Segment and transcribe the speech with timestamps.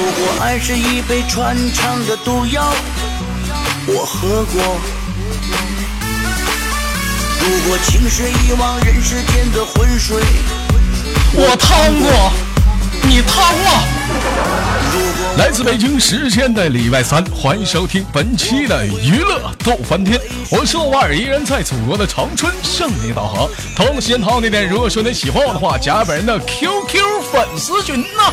[0.00, 2.72] 如果爱是一杯穿肠的毒药，
[3.86, 4.62] 我喝过；
[7.38, 10.22] 如果情是一汪人世间的浑水，
[11.34, 12.32] 我趟过，
[13.02, 15.36] 你趟过？
[15.36, 20.18] 来自北京时间的礼拜三，欢迎收听本期的娱乐逗翻天，
[20.50, 23.46] 我是豆瓣儿，依然在祖国的长春向你导航。
[23.76, 28.32] 同时间同样地点，如果说你喜欢我的话，加本人的 QQ 粉丝群呐。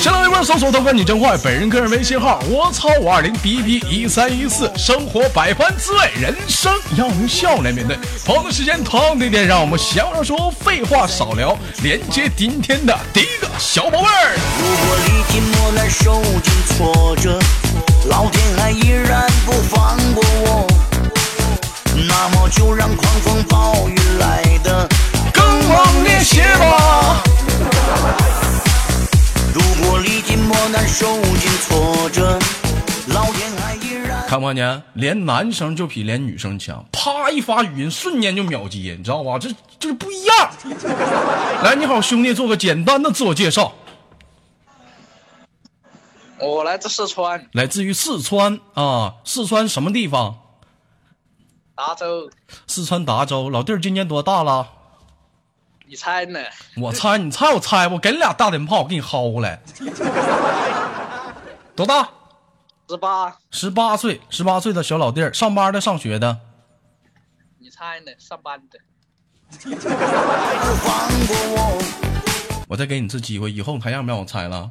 [0.00, 4.70] 新浪微博搜索“豆哥你真坏”，本人个人微信号：我操五二零 b b 一三一四。
[4.76, 7.98] 生活百般滋味，人生要用笑来面对。
[8.24, 9.76] 同样的时间，同样地点，让我们。
[9.76, 14.36] 闲话少说，废话少聊，连接今天的第一个小宝贝儿。
[14.60, 16.22] 如果历尽磨难，受
[34.28, 34.40] 依然。
[34.40, 34.82] 看见？
[34.94, 39.38] 连男生就比连女生强，啪一发语音，瞬间就秒接，你知道吧？
[39.38, 39.48] 这
[39.78, 40.50] 这不一样。
[41.64, 43.72] 来，你好，兄弟，做个简单的自我介绍。
[46.40, 50.38] 我来自四川来自于四川啊，四川什么地方？
[51.74, 52.30] 达州，
[52.66, 53.50] 四川达州。
[53.50, 54.68] 老弟儿今年多大了？
[55.86, 56.38] 你猜呢？
[56.76, 59.60] 我猜，你猜，我猜，我给你俩大灯泡，我给你薅过来。
[61.74, 62.08] 多大？
[62.88, 66.40] 十八，十八岁，十八岁的小老弟儿，上班的，上学的。
[67.58, 68.06] 你猜呢？
[68.18, 68.78] 上班的。
[72.66, 74.70] 我，再给你次机会，以后你还让不让我猜了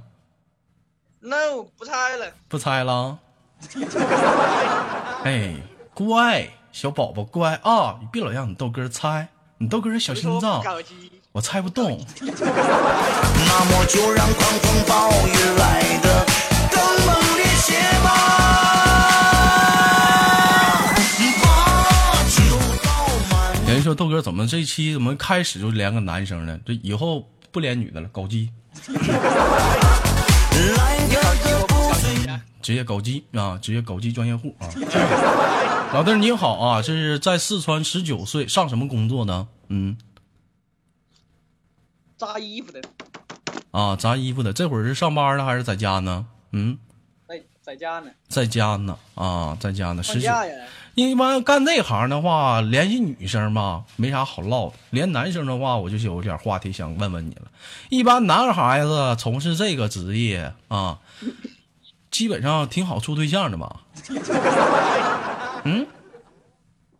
[1.19, 2.33] ？No，不猜了。
[2.47, 3.19] 不猜了？
[5.23, 5.53] 哎，
[5.93, 7.99] 乖，小宝宝乖啊！
[8.01, 9.27] 你别老让你豆哥猜，
[9.59, 10.63] 你豆哥是小心脏
[11.33, 12.03] 我猜不动。
[12.19, 12.25] 那
[13.65, 16.25] 么就让狂风暴雨来的
[16.71, 17.16] 更。
[23.67, 26.57] 有人说豆哥怎么这一期怎么开始就连个男生呢？
[26.65, 28.49] 这以后不连女的了，搞基，
[32.61, 34.67] 职业搞基啊，职业搞基专业户啊。
[35.93, 39.47] 老弟你好啊，这是在四川十九岁，上什么工作呢？
[39.69, 39.97] 嗯
[42.17, 42.81] 扎衣服的，
[43.71, 46.25] 啊，扎衣服的，这会儿是上班呢还是在家呢？
[46.51, 46.77] 嗯，
[47.67, 48.11] 在在家呢。
[48.29, 50.01] 在家呢啊，在家呢。
[50.01, 50.65] 放假呀？
[50.95, 54.75] 一般干这行的话，联系女生吧，没啥好唠的。
[54.91, 57.51] 连男生的话，我就有点话题想问问你了。
[57.89, 60.99] 一般男孩子从事这个职业啊，
[62.09, 63.81] 基本上挺好处对象的吧？
[65.65, 65.85] 嗯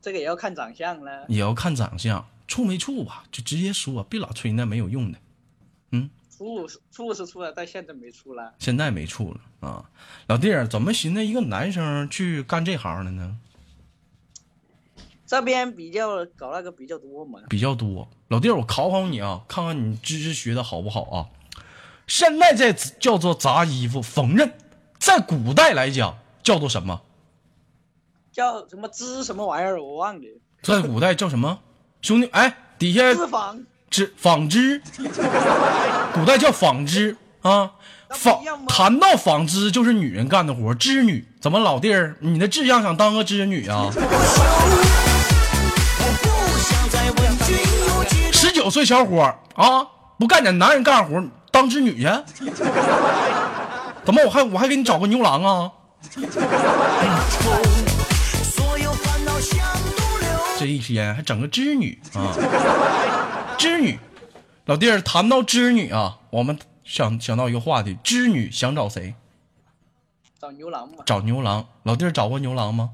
[0.02, 1.24] 这个也要看长相了。
[1.30, 5.18] 也要看长相，处没处吧，就直接说，别老吹那没有用的。
[6.38, 8.54] 出出是处了，但现在没处了。
[8.60, 9.90] 现在没处了啊，
[10.28, 13.38] 老弟儿，怎么寻思一个男生去干这行的呢？
[15.26, 17.42] 这边比较搞那个比较多嘛。
[17.50, 18.08] 比较多。
[18.28, 21.30] 老弟儿，我考考你啊，看看你知识学的好不好啊？
[22.06, 24.52] 现在这叫做砸衣服缝纫，
[25.00, 27.02] 在古代来讲叫做什么？
[28.32, 30.42] 叫什么织什么玩意儿，我忘了。
[30.62, 31.60] 在古代叫什么？
[32.02, 33.02] 兄弟，哎，底下
[33.90, 34.82] 织纺织，
[36.14, 37.72] 古代叫纺织啊。
[38.10, 38.40] 纺
[38.70, 41.28] 谈到纺织就是女人干的活，织女。
[41.42, 43.90] 怎么老弟儿，你的志向想当个织女啊？
[48.32, 49.86] 十九岁小伙儿啊，
[50.18, 51.22] 不干点男人干活，
[51.52, 52.08] 当织女去？
[54.06, 55.70] 怎么我还我还给你找个牛郎啊？
[60.58, 62.34] 这一天还整个织女啊，
[63.58, 64.00] 织女，
[64.66, 69.16] 老弟儿谈到织女啊，我们想想到一个话题，织女想找谁？
[70.40, 70.98] 找牛郎嘛。
[71.06, 71.66] 找牛郎。
[71.84, 72.92] 老弟儿找过牛郎吗？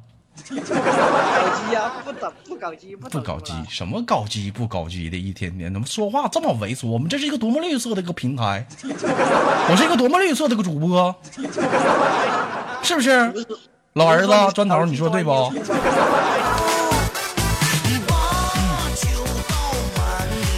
[0.49, 6.87] 搞基呀，不搞不搞基，不不搞基什么搞基不搞基的，一天天怎么说话这么猥琐？
[6.87, 8.65] 我们这是一个多么绿色的一个平台，
[9.69, 11.15] 我是一个多么绿色的一个主播，
[12.81, 13.31] 是不是？
[13.93, 15.53] 老儿子砖头，你说对不？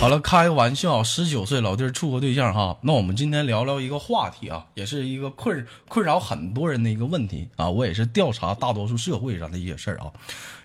[0.05, 2.77] 好了，开个玩笑，十九岁老弟处个对象哈。
[2.83, 7.67] 那我们今天聊聊一个话题啊，也是一个困困扰很多人的一个问题啊。
[7.71, 10.13] 我也是调查大多数社会上的一些事儿啊。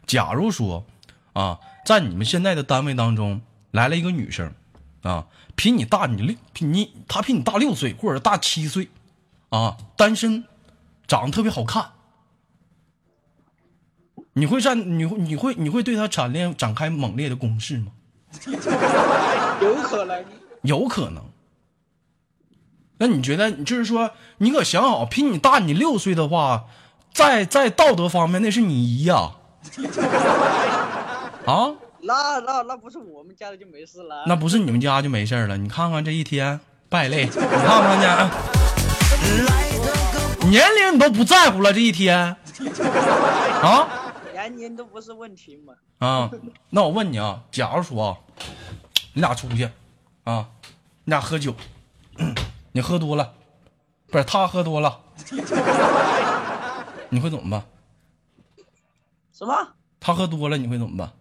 [0.06, 0.84] 假如说
[1.32, 3.40] 啊，在你们现在的单位当中
[3.70, 4.52] 来了一个女生
[5.00, 8.90] 啊，比你大你六，比你她比你大六岁或者大七岁
[9.48, 10.44] 啊，单身，
[11.06, 11.92] 长得特别好看，
[14.34, 17.92] 你会站你会你会你会对她展烈展开猛烈的攻势吗？
[19.60, 20.24] 有可能。
[20.62, 21.22] 有可能。
[22.98, 26.64] 那你觉得，就是说，你可想好，比你大你六岁的话，
[27.14, 29.32] 在在道德方面那是你姨呀、
[31.46, 31.72] 啊，
[32.02, 34.24] 那那那不是我们家的就没事了。
[34.26, 35.56] 那不是你们家就没事了。
[35.56, 36.60] 你看看这一天
[36.90, 38.08] 败类，你看不看见？
[39.46, 39.92] 来的
[40.40, 42.36] 个年龄你都不在乎了，这一天
[43.62, 43.88] 啊
[44.48, 45.74] 年龄都不是问题嘛。
[45.98, 46.30] 啊！
[46.70, 48.18] 那我问你啊，假如说啊，
[49.12, 49.68] 你俩出去
[50.24, 50.48] 啊，
[51.04, 51.54] 你俩喝酒，
[52.72, 53.34] 你喝多了，
[54.06, 55.00] 不是他喝多了，
[57.10, 57.62] 你会怎么办？
[59.32, 59.74] 什么？
[59.98, 61.12] 他喝多了，你会怎么办？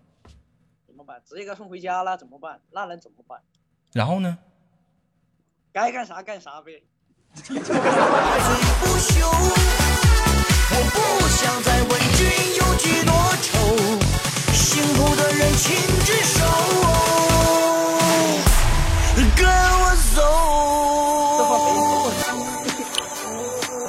[0.87, 1.21] 怎么办？
[1.25, 2.61] 直接给他送回家了，怎么办？
[2.71, 3.41] 那能怎么办？
[3.91, 4.37] 然后呢？
[5.73, 6.81] 该干啥干啥呗。
[7.33, 7.59] 不休，
[10.71, 12.18] 我不想再问君有几多愁，
[14.69, 15.75] 幸福的人请
[16.05, 16.45] 举手，
[19.35, 20.21] 跟我走。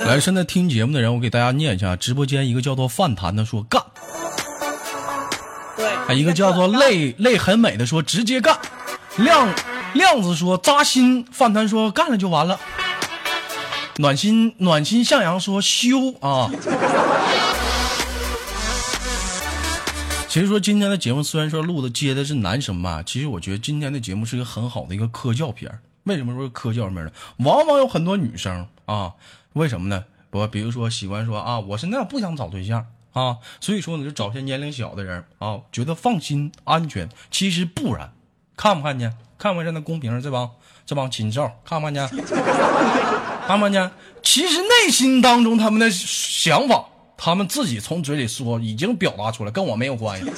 [0.07, 3.83] 来，现在听节目的人，我给大家念一下，直播间一个叫做饭坛的说干，
[5.77, 8.59] 对，啊，一个叫做泪 泪很美的说直接干，
[9.17, 9.53] 亮
[9.93, 12.59] 亮子说扎心，饭坛说干了就完了，
[13.99, 16.51] 暖心暖心向阳说修啊。
[20.31, 25.69] 其实说今天的节目虽然说录的接的是男生吧，其实我觉得今天的节目是一个很好的一个科教片
[26.05, 27.11] 为什么说科教片呢？
[27.39, 29.13] 往往有很多女生啊，
[29.55, 30.05] 为什么呢？
[30.31, 37.09] 我比如说喜欢说啊，我现在不想找对象啊，所以说呢就找些年龄小的人啊，觉得放心安全。
[37.33, 38.13] 其实不然，
[38.57, 39.13] 看不看见？
[39.37, 40.49] 看不看见那公屏上这帮
[40.87, 41.51] 这帮禽兽？
[41.65, 42.07] 看不看见？
[43.49, 43.91] 看不看见？
[44.23, 46.85] 其实内心当中他们的想法，
[47.23, 50.31] 他们自己从嘴里说已经表达出来，跟我没有关系。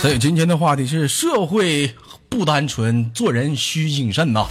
[0.00, 1.94] 所以今天的话题是社会
[2.30, 4.46] 不单纯，做人需谨慎呐。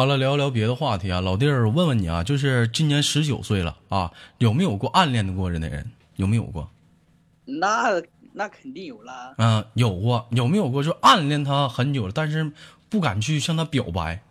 [0.00, 5.90] 好了，聊一聊别的话题啊，老弟儿，我问问你啊，就是今年十九岁了啊，有没有过暗恋的过人的人？
[6.16, 6.70] 有没有过？
[7.44, 8.00] 那
[8.32, 9.34] 那肯定有啦。
[9.36, 12.50] 嗯、有过，有没有过就暗恋他很久了，但是
[12.88, 14.22] 不敢去向他表白？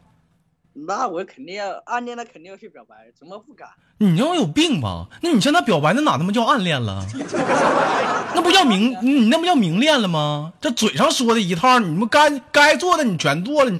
[0.73, 3.69] 那我肯定要暗恋，他肯定要去表白，怎么不敢？
[3.99, 5.05] 你要有病吧？
[5.21, 7.05] 那你向他表白，那哪他妈叫暗恋了？
[8.33, 10.51] 那不叫明， 你那不叫明恋了吗？
[10.59, 13.79] 这嘴上说的一套，你们该该做的你全做了，你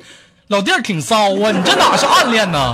[0.50, 2.74] 老弟儿挺骚啊，你这哪是暗恋呢？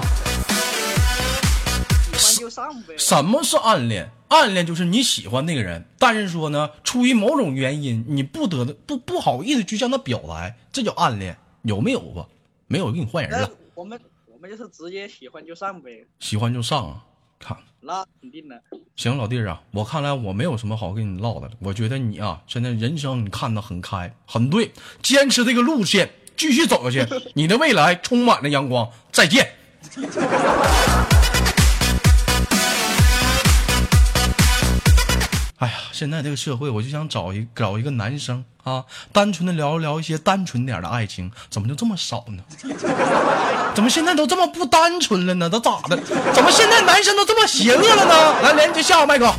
[2.13, 2.95] 喜欢就上呗。
[2.97, 4.09] 什么是暗恋？
[4.29, 12.25] 暗恋就是你喜欢那个人，但是说呢，出于某种原因，你不得不不好意思去向他表白，这叫暗恋，有没有吧？
[12.67, 13.51] 没有，给你换人了。
[13.73, 17.03] 我们我们就是直接喜欢就上呗，喜欢就上啊，
[17.39, 18.55] 看那肯定的。
[18.95, 21.51] 行，老弟儿啊，我看来我没有什么好跟你唠的了。
[21.59, 24.71] 我觉得你啊，现在人生你看得很开，很对，
[25.03, 28.89] 坚持这个路线，继续走下去， 你的未来充满了阳光。
[29.11, 29.51] 再见。
[35.57, 38.83] 哎呀，现在这个社会，我就想找一找一个男生啊，
[39.13, 42.43] 单纯的聊一聊一些单纯点的爱情，怎么就这么少呢？
[43.73, 45.49] 怎么现在都这么不单纯了呢？
[45.49, 45.97] 都咋的？
[46.33, 48.41] 怎么现在男生都这么邪恶了呢？
[48.43, 49.33] 来，连接下个麦克。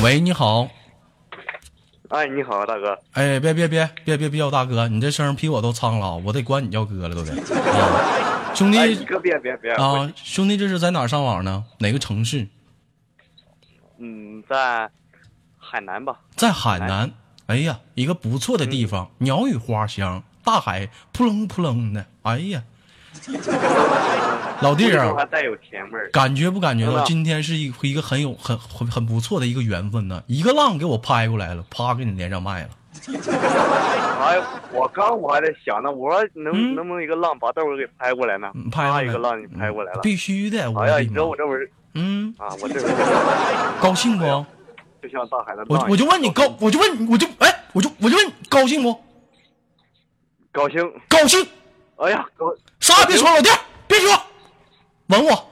[0.00, 0.68] 喂，你好。
[2.08, 2.96] 哎，你好，大哥。
[3.14, 7.32] 哎，别别别别别别叫大哥，你这声比我都苍老，我得管你叫哥了，都得。
[7.32, 11.64] 啊、兄弟哥别别别啊，兄弟，这是在哪儿上网呢？
[11.78, 12.46] 哪个城市？
[13.98, 14.88] 嗯，在
[15.58, 16.20] 海南吧。
[16.36, 17.10] 在海南。
[17.46, 22.06] 哎呀，一个不错的地方，鸟语花香，大海扑棱扑棱的。
[22.22, 22.62] 哎呀，
[24.60, 26.10] 老弟儿啊还，带有甜味儿。
[26.10, 30.22] 感觉不感觉到今天是一一个很有很很很不错的一个缘分呢？
[30.26, 32.68] 一个浪给我拍过来了，啪给你连上麦了。
[34.20, 34.36] 哎，
[34.72, 38.50] 我刚我还在想呢，我说能、嗯能不能一个浪把豆儿给拍过来呢？
[38.54, 40.00] 嗯拍一个浪你拍过来了。
[40.02, 44.24] 必须的，我哎呀，你知道我这会儿嗯，啊，我这会儿高兴不？
[45.00, 45.66] 就像大海的浪。
[45.68, 49.00] 我我就问你高，我就问你，我就哎，我就我就问你高兴不？
[50.50, 50.92] 高兴。
[51.08, 51.46] 高兴，
[51.96, 52.46] 哎呀，高
[52.80, 54.10] 啥也别说，老弟儿别说，
[55.08, 55.50] 吻我。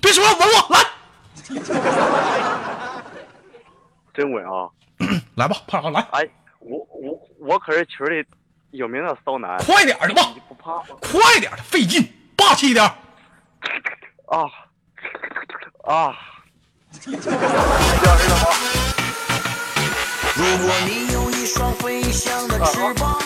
[0.00, 0.78] 别说了，吻我来，
[4.12, 4.68] 真稳啊！
[5.34, 6.28] 来吧，胖啥来，哎，
[6.60, 8.24] 我我我可是群里
[8.70, 10.84] 有名的骚男，快点的吧，你不怕吗？
[11.00, 12.84] 快点的，费劲，霸气一点。
[12.84, 14.44] 啊
[15.84, 16.14] 啊！
[20.36, 21.03] 如果你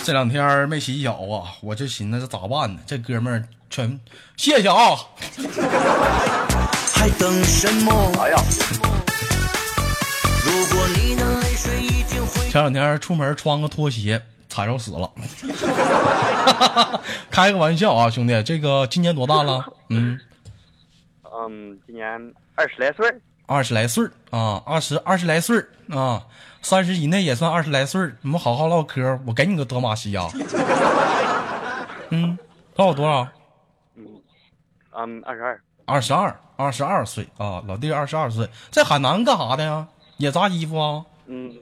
[0.04, 2.80] 这两天没洗脚啊，我就寻思这咋办呢？
[2.86, 3.98] 这哥们儿全
[4.36, 4.96] 谢谢啊，
[6.94, 7.92] 还等什么？
[8.20, 8.36] 哎呀，
[12.50, 15.10] 前两天出门穿个拖鞋踩着死了，
[17.30, 19.64] 开个玩笑啊，兄弟，这个今年多大了？
[19.90, 20.18] 嗯，
[21.24, 22.06] 嗯，今年
[22.54, 26.22] 二十来岁儿，二十来岁儿啊，二十二十来岁儿啊，
[26.62, 28.16] 三十以内也算二十来岁儿。
[28.22, 30.28] 你们好好唠嗑，我给你个德玛西亚。
[32.10, 32.38] 嗯，
[32.76, 33.28] 告诉我多少？
[34.96, 39.86] 嗯，二十二，二十二，二十二岁啊，老弟二十二岁，在海南干啥的呀？
[40.16, 41.04] 也扎衣服啊？
[41.26, 41.54] 嗯，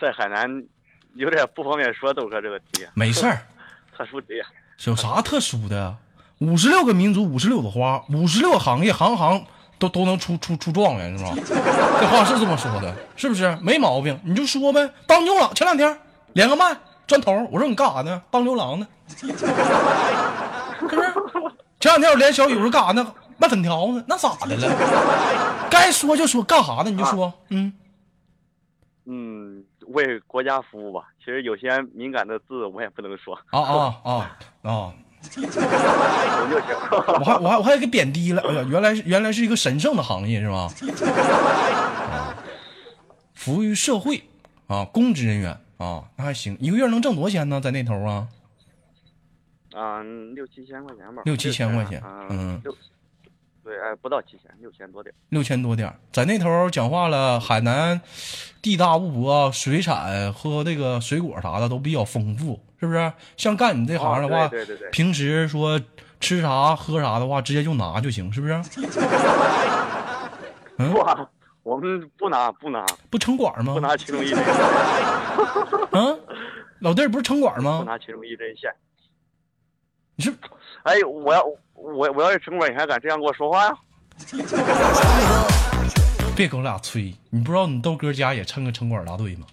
[0.00, 0.48] 在海南
[1.14, 3.42] 有点不方便说豆哥这个题，没事儿，
[3.96, 4.44] 特殊职业。
[4.84, 5.94] 有啥特殊的？
[6.38, 9.44] 五十六个民族，五十六朵花，五十六个行业，行行
[9.80, 11.32] 都都能出出出状元，是吧？
[11.98, 13.56] 这话是这么说的，是不是？
[13.62, 14.88] 没毛病，你就说呗。
[15.06, 15.98] 当牛郎，前两天
[16.34, 18.22] 连个麦砖头，我说你干啥呢？
[18.30, 18.86] 当牛郎呢？
[19.08, 19.46] 是不是？
[21.80, 23.14] 前两天我连小雨说干啥呢？
[23.38, 24.04] 卖粉条呢？
[24.06, 25.68] 那咋的了？
[25.70, 26.90] 该说就说，干啥呢？
[26.90, 27.72] 你就说，嗯，
[29.06, 31.04] 嗯，为国家服务吧。
[31.18, 34.92] 其实有些敏感的字我也不能说，啊啊啊啊！
[37.18, 40.68] 我还我还我还给贬低了，哎呀，原来是原来是一个神圣的行业是吧？
[40.68, 42.34] 啊
[43.34, 44.22] 服务于社会
[44.66, 47.58] 啊，公职人员啊，那还行，一个月能挣多少钱呢？
[47.58, 48.28] 在那头啊，
[49.72, 50.02] 啊，
[50.34, 51.22] 六七千块钱吧。
[51.24, 52.76] 六七千块钱嗯，嗯六，
[53.62, 55.16] 对，哎，不到七千，六千多点儿。
[55.28, 57.38] 六千多点儿在那头讲话了。
[57.38, 58.00] 海南
[58.62, 63.12] 地大物博，水产和这个水果啥的都比较丰富，是不是？
[63.36, 65.80] 像干你这行的话，哦对对对对平时说
[66.20, 68.54] 吃啥喝啥的话，直接就拿就行，是不是？
[70.78, 71.28] 嗯不啊，
[71.62, 73.80] 我们不拿不拿不城管吗不？
[73.80, 74.38] 拿其中一针，
[75.92, 76.16] 啊，
[76.80, 77.92] 老弟儿不是城管吗不吗？
[77.92, 78.72] 拿其中一针线。
[80.20, 80.34] 你是
[80.82, 83.72] 哎，我要我我要是城管，你还敢这样跟我说话呀？
[86.36, 89.46] 别跟我俩吹，你不知道你豆哥家也称个城管大队吗？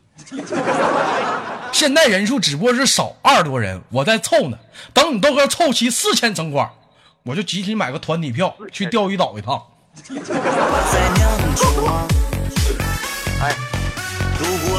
[1.71, 4.59] 现在人数只不过是少二十多人，我在凑呢。
[4.93, 6.69] 等你豆哥凑齐四千城管，
[7.23, 9.63] 我就集体买个团体票去钓鱼岛一趟。
[13.39, 13.55] 哎，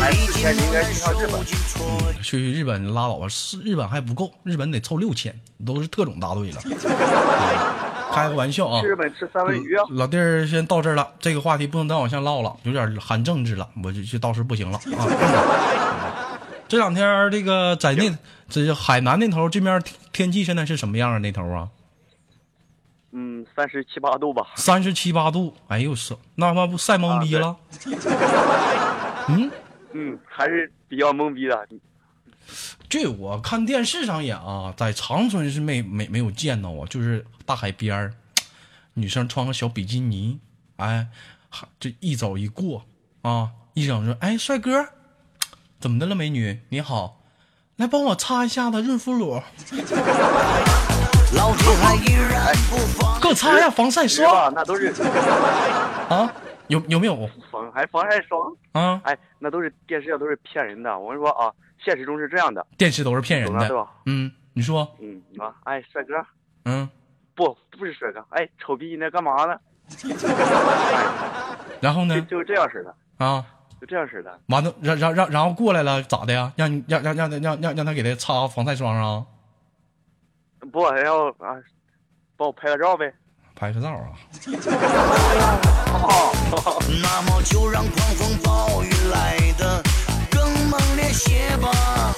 [0.00, 5.34] 哎历经之前你应该磨难，去趟日本受尽挫折，去日本拉倒吧，是日本还不够，日本得凑六千，
[5.66, 6.60] 都是特种大队了。
[8.10, 8.86] 开个玩笑啊去！
[8.86, 9.84] 日本吃三文鱼啊？
[9.90, 16.38] 老弟儿先到这儿了，这个话题不能再往下唠了，有点含政治了，我就就到时不行了啊。
[16.68, 18.10] 这两天这个在那
[18.48, 21.18] 这海南那头这边天天气现在是什么样啊？
[21.18, 21.68] 那头啊，
[23.12, 24.46] 嗯，三十七八度吧。
[24.54, 27.56] 三十七八度，哎呦是，那他妈不晒懵逼了？
[29.28, 29.50] 嗯，
[29.92, 31.68] 嗯，还是比较懵逼的。
[32.88, 38.14] 这我看电视上演啊，在长春是没没没有见到啊，就是大海边儿，
[38.94, 40.40] 女生穿个小比基尼，
[40.76, 41.06] 哎，
[41.78, 42.84] 这一走一过
[43.22, 44.88] 啊，一整说，哎，帅哥，
[45.78, 46.60] 怎么的了，美女？
[46.70, 47.20] 你好，
[47.76, 49.42] 来帮我擦一下子润肤乳，
[51.34, 53.20] 老还依然不。
[53.20, 54.50] 给我擦一下防晒霜？
[54.54, 54.86] 那都是
[56.08, 56.32] 啊，
[56.68, 58.40] 有有没有防还防晒霜。
[58.72, 59.00] 啊？
[59.04, 60.98] 哎，那都是电视上都是骗人的。
[60.98, 62.66] 我跟你说啊，现实中是这样的。
[62.76, 63.90] 电视都是骗人的，对吧？
[64.06, 66.14] 嗯，你说，嗯，啊，哎，帅哥，
[66.64, 66.88] 嗯，
[67.34, 69.58] 不，不是帅哥，哎，丑逼，你在干嘛呢？
[71.80, 72.14] 然后呢？
[72.20, 72.94] 就就是这样式的，
[73.24, 73.44] 啊，
[73.80, 74.38] 就这样式的。
[74.48, 76.52] 完了，然然然然后过来了，咋的呀？
[76.56, 79.24] 让你让让让让让让他给他擦防晒霜啊？
[80.70, 81.56] 不，还要啊，
[82.36, 83.14] 帮我拍个照呗。
[83.58, 84.14] 拍个照啊？
[87.02, 89.82] 那么就让狂风暴雨来的
[90.30, 92.14] 更猛烈些吧。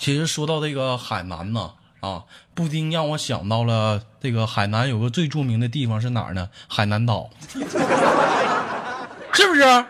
[0.00, 2.24] 其实说到这个海南呢，啊，
[2.54, 6.48] 布丁让我想到了这个海南有个最著名的地方是哪儿呢？
[6.66, 7.28] 海南岛，
[9.34, 9.84] 是不是？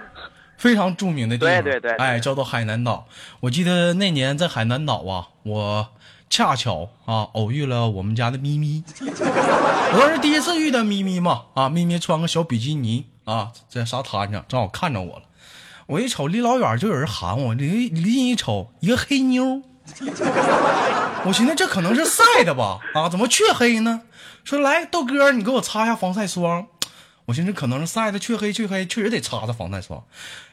[0.57, 3.07] 非常著名的地方，对对对对哎，叫做海南岛。
[3.39, 5.89] 我记得那年在海南岛啊，我
[6.31, 15.23] 恰巧啊偶遇了我们家的咪咪， 我是第一次遇到咪咪嘛，啊，咪咪穿个小比基尼啊，在沙滩上正好看着我了，
[15.87, 19.63] 我一瞅离老远就有人喊我，离离近一瞅，一个黑妞。
[21.25, 22.79] 我寻思这可能是晒的吧？
[22.95, 24.03] 啊，怎么黢黑呢？
[24.45, 26.67] 说来豆哥，你给我擦一下防晒霜。
[27.25, 30.03] 我寻思可能是晒的黢黑黢黑，确实得擦擦防晒霜。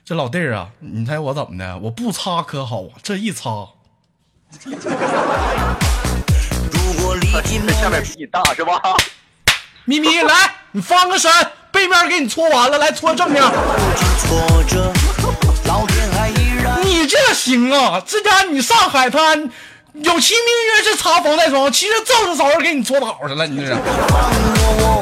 [0.04, 1.78] 这老弟儿啊，你猜我怎么的？
[1.80, 3.68] 我不擦可好啊，这一擦，
[7.86, 8.82] 下面比你大是吧？
[9.86, 10.34] 咪咪来，
[10.72, 11.32] 你翻个身，
[11.72, 13.44] 背面给你搓完了，来搓正面。
[13.44, 13.50] 受
[13.96, 14.92] 尽挫折，
[15.66, 18.02] 老天还依然你这行啊？
[18.04, 19.38] 这家你上海滩
[19.94, 23.76] 有其名曰是擦防晒霜，其实正是找人给你搓澡去了，你这是。
[23.76, 25.00] 放过我，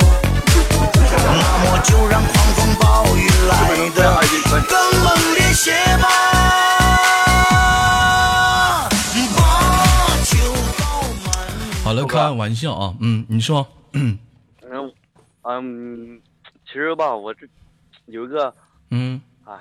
[1.15, 3.53] 那么就让狂风暴雨来
[3.95, 5.71] 的更猛烈些
[6.01, 6.62] 吧。
[12.01, 12.07] 满。
[12.07, 14.17] 好了，开玩笑啊，嗯，你说，嗯
[15.43, 16.21] 嗯，
[16.65, 17.47] 其实吧，我这
[18.05, 18.53] 有一个，
[18.91, 19.53] 嗯，哎，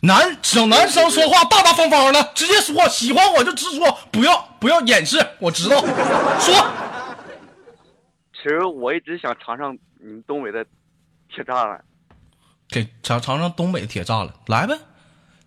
[0.00, 5.80] 男小男生说话大大方方的，直接说，喜欢我就直说，不要不要掩饰，我知道，
[6.40, 6.54] 说。
[8.32, 10.64] 其实我一直想尝尝你们东北的
[11.28, 11.84] 铁栅栏。
[12.68, 14.78] 给尝尝尝东北铁栅栏，来呗，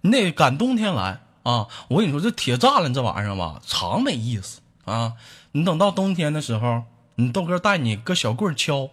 [0.02, 1.68] 你得赶冬天来啊！
[1.90, 5.14] 我跟你说，这铁栅栏这玩意儿吧，长没意思啊！
[5.52, 6.84] 你等到冬天的时候，
[7.16, 8.88] 你豆哥带你搁小棍儿敲，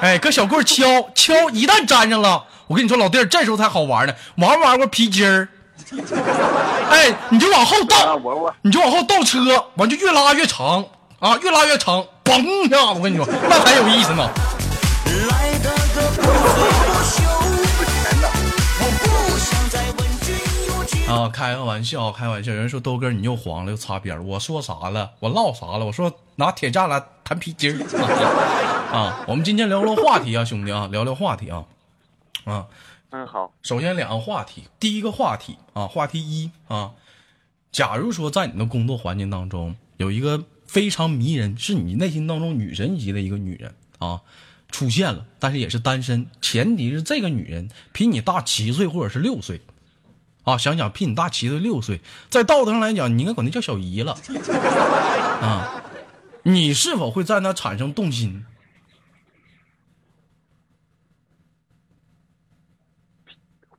[0.00, 0.84] 哎，搁小棍儿敲
[1.14, 4.14] 敲，一旦粘上了，我跟你说，老弟儿，这时候才好玩呢。
[4.36, 5.48] 玩没玩过皮筋儿？
[6.90, 8.20] 哎，你就往后啊，倒，
[8.62, 10.84] 你就往后倒车，完就越拉越长
[11.20, 14.28] 啊，越拉越长，嘣一下子，我跟你说，那才有意思呢。
[21.12, 22.54] 啊，开个玩笑，开玩笑。
[22.54, 25.12] 有人说豆哥你又黄了，又擦边我说啥了？
[25.20, 25.84] 我唠啥了？
[25.84, 27.84] 我说拿铁栅栏弹皮筋儿
[28.90, 29.22] 啊！
[29.28, 31.66] 我们今天聊聊话题啊，兄弟啊，聊聊话题啊
[32.44, 32.66] 啊！
[33.10, 36.92] 嗯好，首先两个话题，第一个话题啊，话题一啊，
[37.70, 44.22] 假如说在你的工作环境当中有一个非常迷人，是你内心当中女神级的一个女人啊，
[44.70, 49.60] 出现了，但是也是单身，前提是这个女人比你大七岁或者是六岁。
[50.44, 54.12] 啊，想想比你大七岁六岁，在道德上来讲，你应该管她叫小姨了。
[55.40, 55.82] 啊，
[56.42, 58.44] 你是否会在那产生动心？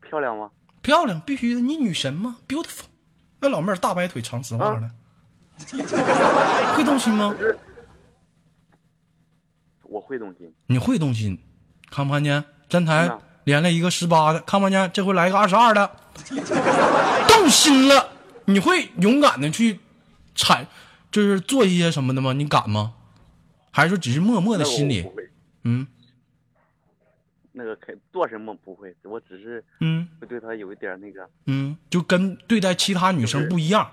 [0.01, 0.51] 漂亮吗？
[0.81, 2.85] 漂亮，必须的，你女神吗？beautiful，
[3.39, 4.91] 那老妹儿大白腿长丝袜的，
[6.75, 7.35] 会动心吗？
[9.83, 10.53] 我会动心。
[10.67, 11.39] 你会动心，
[11.89, 12.43] 看不看见？
[12.69, 13.09] 站台
[13.45, 14.91] 连了一个十八的，看不看见？
[14.93, 15.89] 这回来一个二十二的，
[17.27, 18.09] 动心了，
[18.45, 19.79] 你会勇敢的去
[20.35, 20.67] 产，
[21.11, 22.33] 就是做一些什么的吗？
[22.33, 22.93] 你敢吗？
[23.71, 25.09] 还是说只是默默的心里
[25.63, 25.87] 嗯
[27.53, 31.27] 那个肯做什么不会，我只是嗯会对他有一点那个。
[31.45, 33.91] 嗯，就跟对待其他女生不一样，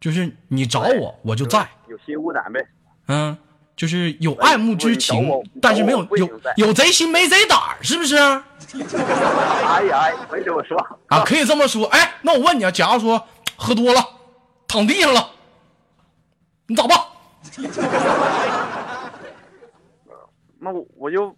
[0.00, 1.68] 就是你找我，我就在。
[1.88, 2.64] 有心无胆呗。
[3.06, 3.36] 嗯，
[3.78, 5.30] 就是有爱慕之情
[5.62, 8.16] 但是没有有有贼心没贼胆，是不是？
[8.16, 8.44] 啊，
[9.68, 11.22] 哎呀哎，没这么说啊。
[11.24, 11.86] 可以这么说。
[11.86, 13.24] 哎，那我问你啊，假如说
[13.56, 14.04] 喝多了，
[14.66, 15.30] 躺地上了，
[16.66, 16.98] 你咋办？
[20.58, 21.32] 那我我就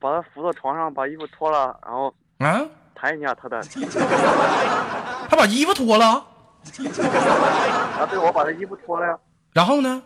[0.00, 2.60] 把他扶到床上，把衣服脱了，然后啊，
[2.96, 3.62] 弹一下他的，
[5.30, 6.26] 他把衣服脱了，啊，
[8.10, 9.16] 对，我把他衣服脱了呀，
[9.52, 10.02] 然后呢？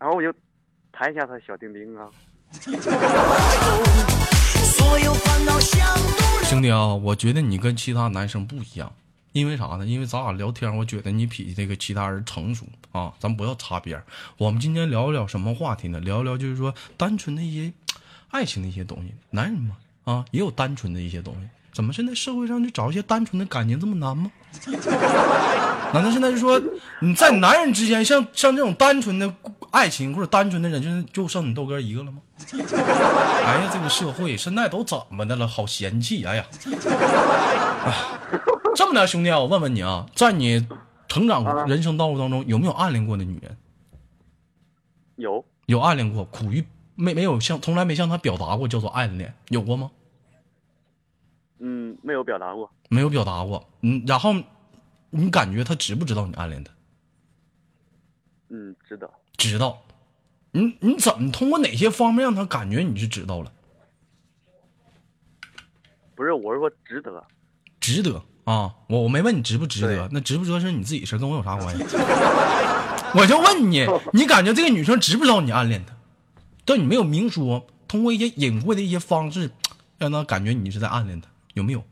[0.00, 0.32] 然后我就
[0.90, 2.08] 弹一下他小丁丁啊。
[4.64, 8.90] 所有烦恼像都是兄弟啊，我觉得你跟其他男生不一样，
[9.32, 9.84] 因为啥呢？
[9.84, 13.12] 因为咱俩聊天，我觉得你比这个其他人成熟啊。
[13.18, 14.04] 咱不要擦边儿。
[14.38, 16.00] 我们今天聊一聊什么话题呢？
[16.00, 17.70] 聊一聊就是说单纯的一些
[18.30, 19.14] 爱情的一些东西。
[19.28, 21.40] 男人嘛，啊，也有单纯的一些东西。
[21.72, 24.30] 怎么现在社会上就找一些单纯的感情这么难吗？
[25.92, 26.60] 难道现在就说
[27.00, 29.32] 你在男人之间像像这种单纯的
[29.72, 32.18] 爱情或者单纯的人，就就剩你豆哥一个了吗？
[32.52, 35.46] 哎呀，这个社会现在都怎么的了？
[35.46, 36.24] 好嫌弃！
[36.24, 36.44] 哎呀，
[37.84, 37.94] 哎，
[38.76, 40.64] 这么的，兄弟啊，我问问你啊，在你
[41.08, 43.56] 成长啊人生道路当中，有没有暗恋过的女人？
[45.16, 49.90] 有，有暗恋过，苦于没没有向从来没向她表达过叫做暗恋，有过吗？
[51.60, 52.70] 嗯，没有表达过。
[52.88, 53.64] 没有表达过。
[53.82, 54.34] 嗯，然后
[55.10, 56.72] 你感觉他知不知道你暗恋他？
[58.48, 59.08] 嗯，知道。
[59.36, 59.80] 知道。
[60.52, 63.52] 你你怎么通过哪些方面让他感觉你是知道了？
[66.16, 67.24] 不是，我是说值得。
[67.78, 68.74] 值得啊！
[68.88, 71.84] 我我没问你值不值得，那值不值得是你自己事，跟我有啥关系？
[73.14, 75.94] 我就问你， 你感觉这个女生知不知道你暗恋她？
[76.64, 79.52] 但你没有明说，通过一些隐晦的一些方式，
[79.98, 81.82] 让她感觉你是在暗恋她，有没有？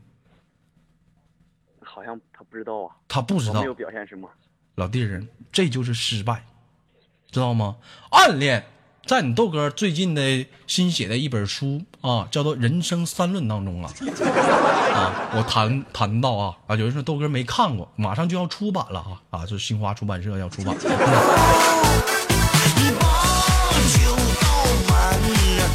[1.81, 4.29] 好像他不知道啊，他不知道我没有，表现什么。
[4.75, 6.45] 老弟儿，这就是失败，
[7.31, 7.77] 知道吗？
[8.11, 8.63] 暗恋，
[9.05, 13.91] 在你豆哥最近的新写的一本书啊，叫做《人生三论》当中啊，
[14.95, 20.77] 啊，我谈谈到啊啊，有人说豆哥没看过，马上就要出版了啊啊，就是新华出版社要出版。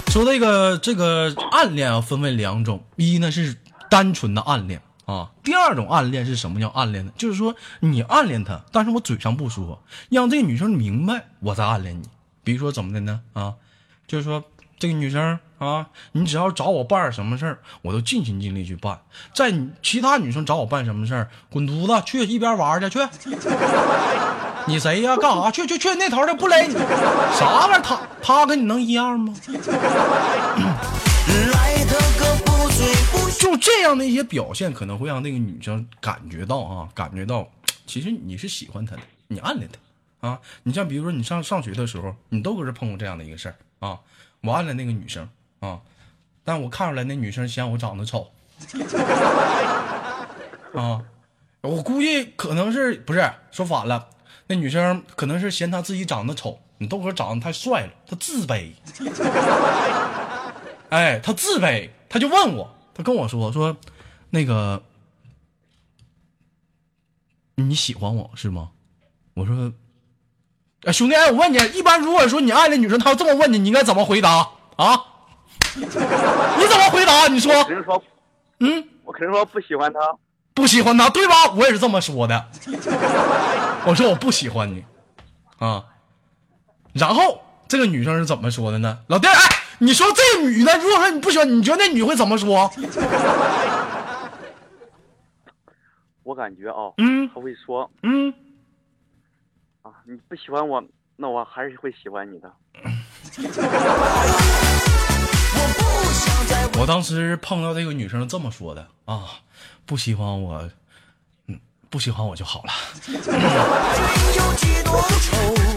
[0.09, 3.57] 说这个这个暗恋啊，分为两种，一呢是
[3.89, 7.13] 单纯的暗恋啊，第二种暗恋是什么叫暗恋呢？
[7.17, 12.09] 就是说你暗恋她，但是我嘴上不说，让这个女生明白我在暗恋你。
[12.43, 13.21] 比如说怎么的呢？
[13.33, 13.55] 啊，
[14.07, 14.45] 就是说
[14.79, 19.01] 这个女生啊，你只要找我办什么事儿，我都尽心尽力去办。
[19.33, 22.99] 在其他女生找我办什么事儿，滚犊子去一边玩去去。
[24.67, 25.15] 你谁呀？
[25.17, 25.51] 干啥？
[25.51, 26.73] 去去去，那头的不勒你，
[27.39, 27.83] 啥玩意儿？
[27.83, 29.35] 他他跟你能一样吗？
[33.55, 37.49] 就这样的一些表现，可能会让那个女生感觉到啊，感觉到
[37.87, 40.41] 其实你是喜欢她的，你暗恋她啊。
[40.65, 44.01] 你像比如说你上上学的时候，你都搁这碰过这样的一个事儿啊。
[44.41, 45.29] 我暗恋那个女生
[45.61, 45.81] 啊，
[46.43, 48.33] 但我看出来那女生嫌我长得丑
[50.75, 51.01] 啊。
[51.61, 54.09] 我估计可能是不是说反了，
[54.49, 58.73] 那女生可能是嫌她自己长得丑，你豆哥长得太帅了，她自卑。
[60.91, 63.77] 哎，他自卑，他就问我，他跟我说说，
[64.31, 64.83] 那个
[67.57, 68.71] 你喜欢我是吗？
[69.35, 69.73] 我说，
[70.85, 75.03] 哎，兄弟，哎，我问你，一般如果说你暗恋女生，她要这么问你，你应该怎么回答啊？
[75.77, 77.27] 你怎么回答？
[77.27, 78.03] 你说，肯定说，
[78.61, 79.99] 嗯，我肯定说不喜欢她。
[80.55, 81.51] 不喜欢她，对吧？
[81.57, 82.49] 我也是这么说的。
[83.87, 84.85] 我说我不喜欢你，
[85.59, 85.85] 啊。
[86.93, 89.01] 然后这个女生是怎么说的呢？
[89.09, 89.35] 老弟，哎，
[89.79, 92.71] 你说这女的，如果说你不喜欢，你觉得那女会怎么说？
[96.23, 98.33] 我感觉啊，嗯她会说嗯，
[99.83, 100.83] 啊，你不喜欢我，
[101.17, 102.51] 那我还是会喜欢你的。
[106.79, 109.25] 我当时碰到这个女生这么说的啊，
[109.85, 110.71] 不喜欢我，
[111.47, 111.61] 嗯，
[111.91, 112.73] 不喜欢我就好了。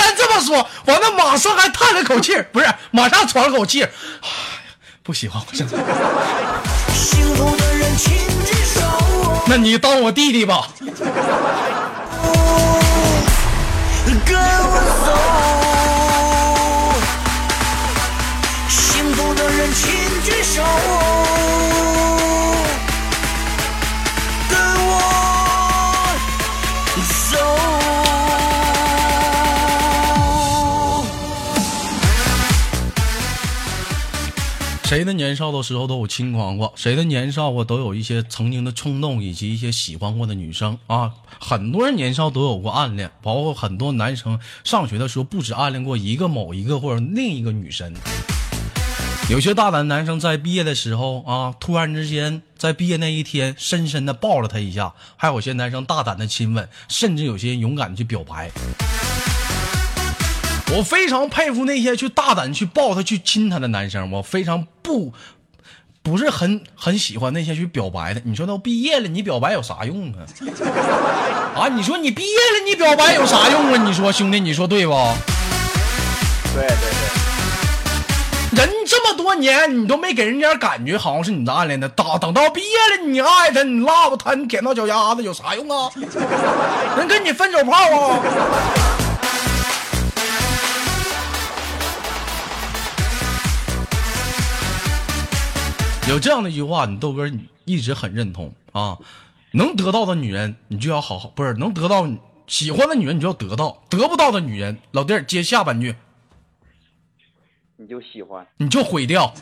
[0.00, 0.16] 有几多愁？
[0.16, 3.92] 这逼竟然这么说，完了马上还叹了口气，不是，马上喘了口气，哎呀，
[5.02, 5.76] 不喜欢我现在。
[9.46, 10.68] 那你当我弟弟吧。
[14.26, 15.10] 跟我走。
[18.68, 20.62] 幸福的人请举手。
[34.90, 41.12] 谁的年少的时候都有轻狂过，谁的年少过都有一些曾经的冲动，以及一些喜欢过的女生啊。
[41.38, 47.94] 很多人年少都有过暗恋，包括很多男生上学的时候不止暗恋过一个某一个或者另一个女生。
[49.30, 58.50] 有些大胆男生在毕业的时候啊，突然之间在毕业那一天深深的抱了她一下，还有些男生大胆的亲吻，甚至有些勇敢的去表白。
[60.72, 65.12] 我非常佩服那些去大胆去抱她、去亲她的男生，我非常不
[66.02, 68.22] 不是很很喜欢那些去表白的。
[68.24, 70.22] 你说都毕业了，你表白有啥用啊？
[71.58, 73.82] 啊，你说你毕业了，你表白有啥用啊？
[73.84, 74.92] 你说兄弟，你说对不？
[76.54, 76.76] 对对
[78.54, 85.90] 对，人这么多年，你都没给人家感觉好像是你的暗恋的，等等到毕业了，你爱他，你拉不他，你舔到脚丫子有啥用啊？
[86.96, 88.20] 能跟你分手炮啊！
[96.08, 98.98] 有这样的一句话，你豆哥你一直很认同啊。
[99.52, 102.08] 能得到的女人，你就要好好，不是能得到
[102.46, 105.94] 喜欢的女人，你就要得到；得不到的女人，老弟儿接下半句，
[107.76, 108.46] 你就喜欢。
[108.56, 109.32] 你就毁掉。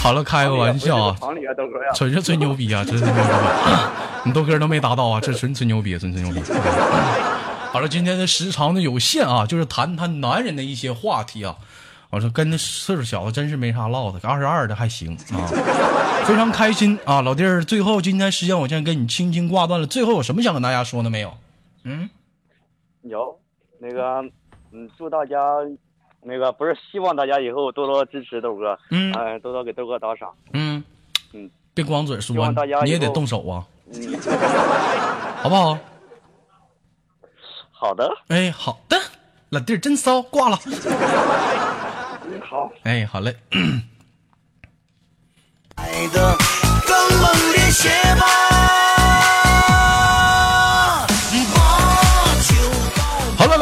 [0.00, 1.16] 好了，开个玩笑啊。
[1.94, 3.92] 纯是吹牛逼啊，真是吹牛逼、啊！
[4.24, 6.40] 你豆哥都没达到啊，这纯吹牛逼，纯吹牛逼。
[7.76, 11.58] 好了，今天的时长呢有限啊，就是谈谈男人的一些话题啊。
[12.08, 15.44] 我说跟那岁数小的真是没啥唠的，二十二的还行啊，
[16.24, 17.62] 非常开心啊，老弟儿。
[17.62, 21.36] 最后今天时间我先跟你轻轻挂断了，最后有什么想跟大家说的没有？
[21.84, 22.08] 嗯，
[23.02, 23.38] 有
[23.78, 24.24] 那个，
[24.72, 25.36] 嗯，祝大家
[26.22, 30.82] 那个不是希望大家以后多多支持豆哥，嗯哎多多给豆哥打赏，嗯
[31.34, 32.34] 嗯，别光嘴说
[32.86, 34.18] 你也得动手啊，嗯，
[35.42, 35.78] 好不好？
[37.78, 38.98] 好的，哎，好的，
[39.50, 40.58] 老弟儿真骚，挂了。
[40.64, 43.36] 嗯，好，哎，好嘞。
[45.76, 46.36] 的
[46.86, 48.85] 更猛烈些吧。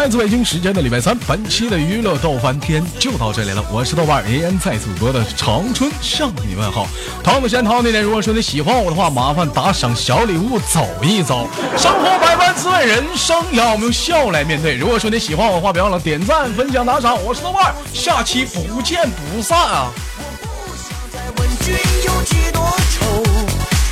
[0.04, 3.64] 来自北京时间的礼拜三本期的娱乐逗翻天就到这里了。
[3.72, 6.86] 我是豆瓣儿 an 在祖国的长春向你问好
[7.22, 22.62] 汤姆先涛那天如果说你喜欢我的话麻烦打赏小礼物走一走生活百般滋味人生要我们用笑来面对如果说你喜欢我的话别忘了点赞分享打赏我是豆瓣儿下期不见不散啊我不想再问君有几多
[22.92, 23.24] 愁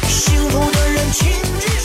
[0.07, 1.82] 幸福的人请举